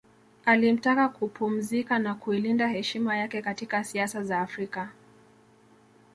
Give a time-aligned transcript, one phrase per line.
[0.45, 4.89] Alimtaka kupumzika na kuilinda heshima yake katika siasa za Afrika